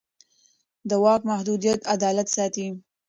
[0.89, 2.67] د واک محدودیت عدالت ساتي